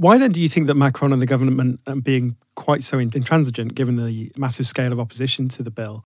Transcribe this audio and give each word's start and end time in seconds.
Why 0.00 0.16
then 0.16 0.30
do 0.30 0.40
you 0.40 0.48
think 0.48 0.68
that 0.68 0.76
Macron 0.76 1.12
and 1.12 1.20
the 1.20 1.26
government 1.26 1.80
are 1.88 1.96
being 1.96 2.36
quite 2.54 2.84
so 2.84 3.00
intransigent 3.00 3.74
given 3.74 3.96
the 3.96 4.30
massive 4.36 4.68
scale 4.68 4.92
of 4.92 5.00
opposition 5.00 5.48
to 5.48 5.64
the 5.64 5.72
bill? 5.72 6.04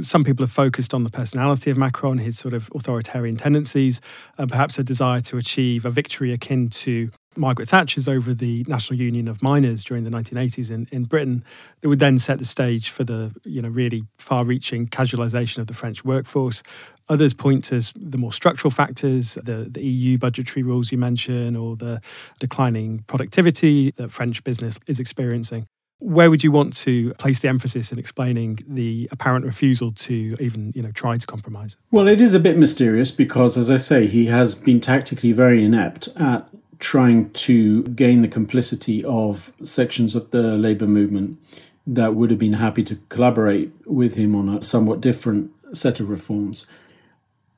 Some 0.00 0.22
people 0.22 0.44
have 0.44 0.52
focused 0.52 0.94
on 0.94 1.02
the 1.02 1.10
personality 1.10 1.68
of 1.72 1.76
Macron, 1.76 2.18
his 2.18 2.38
sort 2.38 2.54
of 2.54 2.70
authoritarian 2.72 3.34
tendencies, 3.34 4.00
and 4.38 4.48
perhaps 4.48 4.78
a 4.78 4.84
desire 4.84 5.18
to 5.22 5.38
achieve 5.38 5.84
a 5.84 5.90
victory 5.90 6.32
akin 6.32 6.68
to 6.68 7.10
Margaret 7.36 7.68
Thatcher's 7.68 8.08
over 8.08 8.34
the 8.34 8.64
National 8.68 8.98
Union 8.98 9.28
of 9.28 9.42
Miners 9.42 9.84
during 9.84 10.04
the 10.04 10.10
1980s 10.10 10.70
in, 10.70 10.88
in 10.92 11.04
Britain 11.04 11.44
that 11.80 11.88
would 11.88 11.98
then 11.98 12.18
set 12.18 12.38
the 12.38 12.44
stage 12.44 12.90
for 12.90 13.04
the 13.04 13.34
you 13.44 13.62
know 13.62 13.68
really 13.68 14.04
far-reaching 14.18 14.86
casualisation 14.86 15.58
of 15.58 15.66
the 15.66 15.74
French 15.74 16.04
workforce. 16.04 16.62
Others 17.08 17.34
point 17.34 17.64
to 17.64 17.80
the 17.96 18.16
more 18.16 18.32
structural 18.32 18.70
factors, 18.70 19.34
the, 19.34 19.66
the 19.70 19.84
EU 19.84 20.18
budgetary 20.18 20.62
rules 20.62 20.92
you 20.92 20.98
mentioned, 20.98 21.56
or 21.56 21.76
the 21.76 22.00
declining 22.38 23.04
productivity 23.06 23.90
that 23.92 24.10
French 24.10 24.42
business 24.44 24.78
is 24.86 25.00
experiencing. 25.00 25.66
Where 25.98 26.30
would 26.30 26.42
you 26.42 26.50
want 26.50 26.74
to 26.78 27.12
place 27.14 27.38
the 27.40 27.48
emphasis 27.48 27.92
in 27.92 27.98
explaining 27.98 28.58
the 28.66 29.08
apparent 29.12 29.44
refusal 29.44 29.92
to 29.92 30.34
even, 30.40 30.72
you 30.74 30.82
know, 30.82 30.90
try 30.90 31.16
to 31.16 31.26
compromise? 31.26 31.76
Well, 31.92 32.08
it 32.08 32.20
is 32.20 32.34
a 32.34 32.40
bit 32.40 32.58
mysterious 32.58 33.12
because, 33.12 33.56
as 33.56 33.70
I 33.70 33.76
say, 33.76 34.08
he 34.08 34.26
has 34.26 34.56
been 34.56 34.80
tactically 34.80 35.30
very 35.30 35.62
inept 35.62 36.08
at 36.16 36.48
trying 36.82 37.30
to 37.30 37.84
gain 37.84 38.22
the 38.22 38.28
complicity 38.28 39.04
of 39.04 39.52
sections 39.62 40.16
of 40.16 40.28
the 40.32 40.42
labour 40.42 40.86
movement 40.86 41.38
that 41.86 42.16
would 42.16 42.28
have 42.28 42.40
been 42.40 42.54
happy 42.54 42.82
to 42.82 42.96
collaborate 43.08 43.72
with 43.86 44.14
him 44.14 44.34
on 44.34 44.48
a 44.48 44.60
somewhat 44.60 45.00
different 45.00 45.52
set 45.72 46.00
of 46.00 46.10
reforms. 46.10 46.66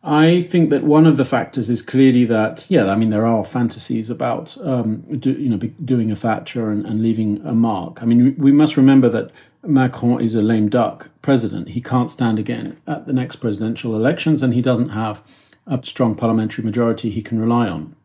I 0.02 0.42
think 0.42 0.68
that 0.68 0.84
one 0.84 1.06
of 1.06 1.16
the 1.16 1.24
factors 1.24 1.70
is 1.70 1.80
clearly 1.80 2.26
that, 2.26 2.66
yeah, 2.68 2.84
I 2.90 2.96
mean, 2.96 3.08
there 3.08 3.24
are 3.24 3.46
fantasies 3.46 4.10
about, 4.10 4.58
um, 4.60 5.00
do, 5.18 5.32
you 5.32 5.48
know, 5.48 5.56
doing 5.56 6.10
a 6.10 6.16
Thatcher 6.16 6.70
and, 6.70 6.84
and 6.84 7.02
leaving 7.02 7.40
a 7.46 7.54
mark. 7.54 8.02
I 8.02 8.04
mean, 8.04 8.36
we 8.36 8.52
must 8.52 8.76
remember 8.76 9.08
that 9.08 9.30
Macron 9.62 10.20
is 10.20 10.34
a 10.34 10.42
lame 10.42 10.68
duck 10.68 11.08
president. 11.22 11.70
He 11.70 11.80
can't 11.80 12.10
stand 12.10 12.38
again 12.38 12.76
at 12.86 13.06
the 13.06 13.14
next 13.14 13.36
presidential 13.36 13.96
elections, 13.96 14.42
and 14.42 14.52
he 14.52 14.60
doesn't 14.60 14.90
have 14.90 15.22
a 15.66 15.80
strong 15.82 16.14
parliamentary 16.14 16.62
majority 16.62 17.08
he 17.08 17.22
can 17.22 17.40
rely 17.40 17.68
on. 17.68 17.96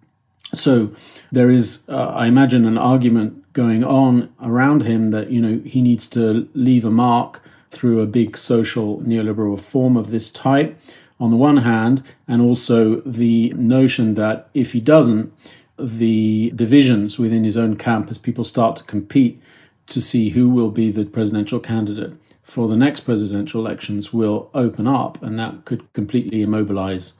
So 0.53 0.91
there 1.31 1.49
is, 1.49 1.83
uh, 1.89 2.07
I 2.07 2.27
imagine, 2.27 2.65
an 2.65 2.77
argument 2.77 3.53
going 3.53 3.83
on 3.83 4.33
around 4.41 4.83
him 4.83 5.07
that 5.07 5.31
you 5.31 5.41
know 5.41 5.61
he 5.65 5.81
needs 5.81 6.07
to 6.09 6.49
leave 6.53 6.85
a 6.85 6.91
mark 6.91 7.41
through 7.71 8.01
a 8.01 8.07
big 8.07 8.35
social 8.37 8.99
neoliberal 9.01 9.51
reform 9.51 9.95
of 9.95 10.09
this 10.09 10.31
type 10.31 10.79
on 11.19 11.31
the 11.31 11.37
one 11.37 11.57
hand, 11.57 12.01
and 12.27 12.41
also 12.41 13.01
the 13.01 13.51
notion 13.53 14.15
that 14.15 14.49
if 14.53 14.71
he 14.71 14.79
doesn't, 14.79 15.33
the 15.77 16.51
divisions 16.55 17.19
within 17.19 17.43
his 17.43 17.57
own 17.57 17.75
camp 17.75 18.09
as 18.09 18.17
people 18.17 18.43
start 18.43 18.77
to 18.77 18.83
compete 18.85 19.41
to 19.85 20.01
see 20.01 20.29
who 20.29 20.49
will 20.49 20.71
be 20.71 20.91
the 20.91 21.05
presidential 21.05 21.59
candidate 21.59 22.13
for 22.41 22.67
the 22.67 22.75
next 22.75 23.01
presidential 23.01 23.61
elections 23.61 24.13
will 24.13 24.49
open 24.53 24.87
up, 24.87 25.21
and 25.21 25.37
that 25.37 25.65
could 25.65 25.91
completely 25.93 26.41
immobilize 26.41 27.18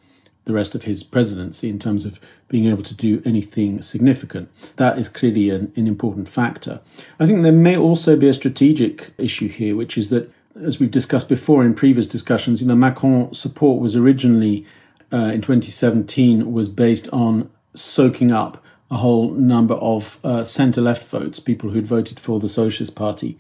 the 0.50 0.55
rest 0.55 0.73
of 0.73 0.83
his 0.83 1.03
presidency 1.03 1.69
in 1.69 1.78
terms 1.78 2.05
of 2.05 2.19
being 2.47 2.66
able 2.66 2.81
to 2.81 2.95
do 2.95 3.22
anything 3.23 3.83
significant. 3.83 4.50
That 4.78 4.97
is 4.97 5.08
clearly 5.08 5.52
an, 5.52 5.72
an 5.75 5.88
important 5.88 6.28
factor. 6.28 6.81
I 7.19 7.28
think 7.28 7.44
there 7.44 7.52
may 7.52 7.78
also 7.78 8.16
be 8.16 8.28
a 8.28 8.33
strategic 8.33 9.11
issue 9.20 9.47
here, 9.47 9.75
which 9.75 9.95
is 9.95 10.09
that 10.09 10.33
as 10.55 10.80
we've 10.80 10.89
discussed 10.89 11.30
before 11.30 11.64
in 11.64 11.75
previous 11.75 12.08
discussions, 12.08 12.61
you 12.61 12.67
know, 12.67 12.75
Macron 12.75 13.31
support 13.31 13.80
was 13.80 13.95
originally 13.95 14.66
uh, 15.14 15.31
in 15.33 15.42
2017 15.42 16.52
was 16.52 16.67
based 16.67 17.08
on 17.09 17.52
soaking 17.75 18.31
up 18.31 18.64
a 18.89 18.97
whole 18.97 19.30
number 19.31 19.75
of 19.75 20.17
uh, 20.23 20.44
centre-left 20.44 21.08
votes, 21.08 21.39
people 21.39 21.70
who'd 21.70 21.86
voted 21.86 22.20
for 22.20 22.39
the 22.39 22.50
Socialist 22.50 22.95
Party 22.95 23.38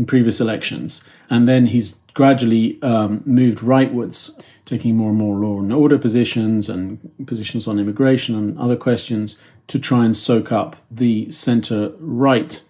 in 0.00 0.06
previous 0.06 0.40
elections, 0.40 1.04
and 1.28 1.46
then 1.46 1.66
he's 1.66 2.00
gradually 2.14 2.82
um, 2.82 3.22
moved 3.26 3.58
rightwards, 3.58 4.40
taking 4.64 4.96
more 4.96 5.10
and 5.10 5.18
more 5.18 5.36
law 5.36 5.58
and 5.58 5.70
order 5.70 5.98
positions 5.98 6.70
and 6.70 6.98
positions 7.26 7.68
on 7.68 7.78
immigration 7.78 8.34
and 8.34 8.58
other 8.58 8.76
questions 8.76 9.38
to 9.66 9.78
try 9.78 10.06
and 10.06 10.16
soak 10.16 10.50
up 10.50 10.76
the 10.90 11.30
centre-right 11.30 12.62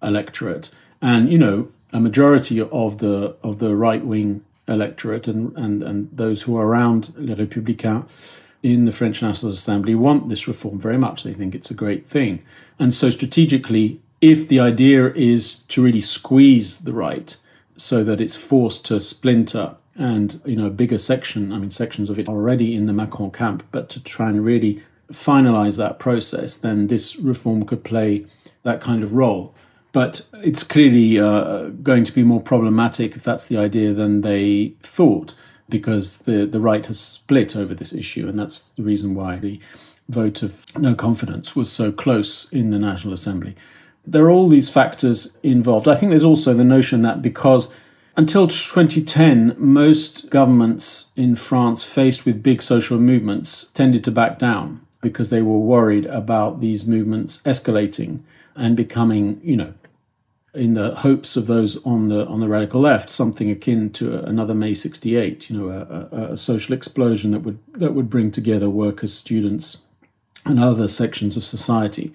electorate. 0.00 0.70
And 1.00 1.32
you 1.32 1.38
know, 1.38 1.72
a 1.92 1.98
majority 1.98 2.60
of 2.60 3.00
the 3.00 3.36
of 3.42 3.58
the 3.58 3.74
right 3.74 4.04
wing 4.04 4.44
electorate 4.68 5.26
and, 5.26 5.52
and, 5.58 5.82
and 5.82 6.08
those 6.12 6.42
who 6.42 6.56
are 6.56 6.66
around 6.68 7.12
Les 7.16 7.34
Républicains 7.34 8.06
in 8.62 8.84
the 8.84 8.92
French 8.92 9.20
National 9.20 9.52
Assembly 9.52 9.96
want 9.96 10.28
this 10.28 10.46
reform 10.46 10.78
very 10.78 10.96
much. 10.96 11.24
They 11.24 11.34
think 11.34 11.56
it's 11.56 11.72
a 11.72 11.82
great 11.84 12.06
thing. 12.06 12.44
And 12.78 12.94
so, 12.94 13.10
strategically, 13.10 14.00
if 14.22 14.46
the 14.48 14.60
idea 14.60 15.12
is 15.12 15.56
to 15.56 15.82
really 15.82 16.00
squeeze 16.00 16.78
the 16.78 16.92
right 16.92 17.36
so 17.76 18.04
that 18.04 18.20
it's 18.20 18.36
forced 18.36 18.86
to 18.86 19.00
splinter 19.00 19.74
and 19.96 20.40
you 20.46 20.56
know 20.56 20.66
a 20.66 20.70
bigger 20.70 20.96
section, 20.96 21.52
I 21.52 21.58
mean 21.58 21.70
sections 21.70 22.08
of 22.08 22.18
it 22.18 22.28
already 22.28 22.74
in 22.74 22.86
the 22.86 22.92
Macron 22.94 23.32
camp, 23.32 23.64
but 23.72 23.90
to 23.90 24.02
try 24.02 24.30
and 24.30 24.42
really 24.42 24.82
finalize 25.12 25.76
that 25.76 25.98
process, 25.98 26.56
then 26.56 26.86
this 26.86 27.16
reform 27.16 27.66
could 27.66 27.84
play 27.84 28.24
that 28.62 28.80
kind 28.80 29.02
of 29.02 29.12
role. 29.12 29.54
But 29.90 30.26
it's 30.42 30.62
clearly 30.62 31.18
uh, 31.18 31.68
going 31.82 32.04
to 32.04 32.12
be 32.12 32.22
more 32.22 32.40
problematic 32.40 33.14
if 33.14 33.24
that's 33.24 33.44
the 33.44 33.58
idea 33.58 33.92
than 33.92 34.22
they 34.22 34.74
thought, 34.82 35.34
because 35.68 36.20
the, 36.20 36.46
the 36.46 36.60
right 36.60 36.86
has 36.86 36.98
split 36.98 37.54
over 37.54 37.74
this 37.74 37.92
issue. 37.92 38.26
And 38.26 38.38
that's 38.38 38.70
the 38.70 38.82
reason 38.82 39.14
why 39.14 39.36
the 39.36 39.60
vote 40.08 40.42
of 40.42 40.64
no 40.78 40.94
confidence 40.94 41.54
was 41.54 41.70
so 41.70 41.92
close 41.92 42.50
in 42.50 42.70
the 42.70 42.78
National 42.78 43.12
Assembly. 43.12 43.54
There 44.06 44.24
are 44.24 44.30
all 44.30 44.48
these 44.48 44.70
factors 44.70 45.38
involved. 45.42 45.86
I 45.86 45.94
think 45.94 46.10
there's 46.10 46.24
also 46.24 46.54
the 46.54 46.64
notion 46.64 47.02
that 47.02 47.22
because 47.22 47.72
until 48.16 48.46
2010, 48.46 49.54
most 49.58 50.28
governments 50.28 51.12
in 51.16 51.36
France 51.36 51.84
faced 51.84 52.26
with 52.26 52.42
big 52.42 52.60
social 52.60 52.98
movements 52.98 53.64
tended 53.70 54.04
to 54.04 54.10
back 54.10 54.38
down 54.38 54.84
because 55.00 55.30
they 55.30 55.42
were 55.42 55.58
worried 55.58 56.06
about 56.06 56.60
these 56.60 56.86
movements 56.86 57.40
escalating 57.42 58.20
and 58.54 58.76
becoming, 58.76 59.40
you 59.42 59.56
know, 59.56 59.74
in 60.54 60.74
the 60.74 60.94
hopes 60.96 61.36
of 61.36 61.46
those 61.46 61.82
on 61.84 62.08
the 62.08 62.26
on 62.26 62.40
the 62.40 62.48
radical 62.48 62.82
left, 62.82 63.10
something 63.10 63.50
akin 63.50 63.90
to 63.90 64.22
another 64.24 64.54
May 64.54 64.74
'68, 64.74 65.48
you 65.48 65.58
know, 65.58 65.70
a, 66.12 66.32
a, 66.32 66.36
social 66.36 66.74
explosion 66.74 67.30
that 67.30 67.40
would 67.40 67.58
that 67.72 67.94
would 67.94 68.10
bring 68.10 68.30
together 68.30 68.68
workers, 68.68 69.14
students, 69.14 69.84
and 70.44 70.60
other 70.60 70.88
sections 70.88 71.36
of 71.36 71.44
society. 71.44 72.12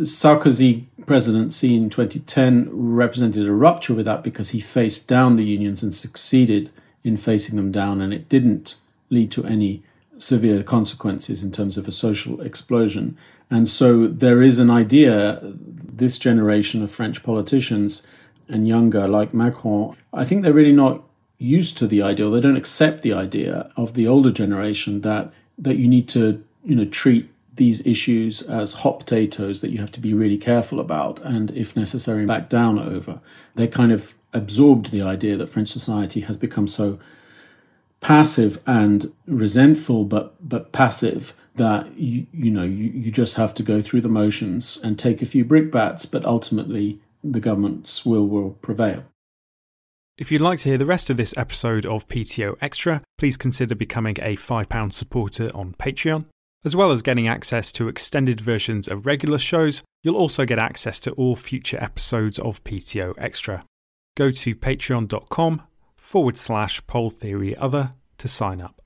Sarkozy 0.00 0.86
presidency 1.08 1.74
in 1.74 1.90
2010 1.90 2.68
represented 2.70 3.48
a 3.48 3.52
rupture 3.52 3.94
with 3.94 4.06
that 4.06 4.22
because 4.22 4.50
he 4.50 4.60
faced 4.60 5.08
down 5.08 5.34
the 5.34 5.44
unions 5.44 5.82
and 5.82 5.92
succeeded 5.92 6.70
in 7.02 7.16
facing 7.16 7.56
them 7.56 7.72
down, 7.72 8.00
and 8.00 8.14
it 8.14 8.28
didn't 8.28 8.76
lead 9.10 9.32
to 9.32 9.44
any 9.44 9.82
severe 10.18 10.62
consequences 10.62 11.42
in 11.42 11.50
terms 11.50 11.76
of 11.76 11.88
a 11.88 11.92
social 11.92 12.40
explosion. 12.42 13.16
And 13.50 13.68
so 13.68 14.06
there 14.06 14.42
is 14.42 14.58
an 14.58 14.70
idea, 14.70 15.40
this 15.42 16.18
generation 16.18 16.82
of 16.82 16.90
French 16.90 17.22
politicians 17.22 18.06
and 18.48 18.68
younger, 18.68 19.08
like 19.08 19.32
Macron, 19.32 19.96
I 20.12 20.24
think 20.24 20.42
they're 20.42 20.52
really 20.52 20.72
not 20.72 21.02
used 21.38 21.78
to 21.78 21.86
the 21.86 22.02
idea, 22.02 22.28
they 22.28 22.40
don't 22.40 22.56
accept 22.56 23.02
the 23.02 23.12
idea 23.12 23.70
of 23.76 23.94
the 23.94 24.06
older 24.06 24.30
generation 24.30 25.00
that 25.02 25.32
that 25.56 25.76
you 25.76 25.88
need 25.88 26.08
to, 26.08 26.44
you 26.64 26.76
know, 26.76 26.84
treat 26.84 27.28
these 27.58 27.86
issues 27.86 28.42
as 28.42 28.74
hot 28.74 29.00
potatoes 29.00 29.60
that 29.60 29.70
you 29.70 29.78
have 29.78 29.92
to 29.92 30.00
be 30.00 30.14
really 30.14 30.38
careful 30.38 30.80
about 30.80 31.20
and, 31.22 31.50
if 31.50 31.76
necessary, 31.76 32.24
back 32.24 32.48
down 32.48 32.78
over. 32.78 33.20
They 33.54 33.68
kind 33.68 33.92
of 33.92 34.14
absorbed 34.32 34.90
the 34.90 35.02
idea 35.02 35.36
that 35.36 35.48
French 35.48 35.68
society 35.68 36.20
has 36.22 36.36
become 36.36 36.66
so 36.66 36.98
passive 38.00 38.60
and 38.66 39.12
resentful, 39.26 40.04
but 40.04 40.36
but 40.46 40.72
passive 40.72 41.34
that 41.56 41.98
you 41.98 42.26
you 42.32 42.50
know 42.50 42.62
you, 42.62 42.90
you 42.90 43.10
just 43.10 43.36
have 43.36 43.54
to 43.54 43.62
go 43.62 43.82
through 43.82 44.00
the 44.00 44.08
motions 44.08 44.80
and 44.82 44.98
take 44.98 45.20
a 45.20 45.26
few 45.26 45.44
brickbats, 45.44 46.06
but 46.06 46.24
ultimately 46.24 47.00
the 47.22 47.40
government's 47.40 48.06
will 48.06 48.26
will 48.26 48.50
prevail. 48.62 49.04
If 50.16 50.32
you'd 50.32 50.40
like 50.40 50.58
to 50.60 50.68
hear 50.68 50.78
the 50.78 50.86
rest 50.86 51.10
of 51.10 51.16
this 51.16 51.32
episode 51.36 51.86
of 51.86 52.08
PTO 52.08 52.56
Extra, 52.60 53.02
please 53.18 53.36
consider 53.36 53.76
becoming 53.76 54.16
a 54.20 54.34
£5 54.36 54.92
supporter 54.92 55.48
on 55.54 55.76
Patreon. 55.78 56.26
As 56.64 56.74
well 56.74 56.90
as 56.90 57.02
getting 57.02 57.28
access 57.28 57.70
to 57.72 57.88
extended 57.88 58.40
versions 58.40 58.88
of 58.88 59.06
regular 59.06 59.38
shows, 59.38 59.82
you'll 60.02 60.16
also 60.16 60.44
get 60.44 60.58
access 60.58 60.98
to 61.00 61.12
all 61.12 61.36
future 61.36 61.78
episodes 61.80 62.38
of 62.38 62.62
PTO 62.64 63.14
Extra. 63.16 63.64
Go 64.16 64.32
to 64.32 64.54
patreon.com 64.56 65.62
forward 65.96 66.36
slash 66.36 66.84
pole 66.86 67.10
theory 67.10 67.56
other 67.56 67.92
to 68.18 68.26
sign 68.26 68.60
up. 68.60 68.82